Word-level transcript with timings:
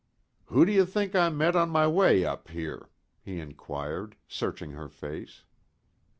"Who 0.45 0.65
d'you 0.65 0.87
think 0.87 1.13
I 1.13 1.29
met 1.29 1.55
on 1.55 1.69
my 1.69 1.85
way 1.85 2.25
up 2.25 2.47
here?" 2.47 2.89
he 3.21 3.39
inquired, 3.39 4.15
searching 4.27 4.71
her 4.71 4.89
face. 4.89 5.43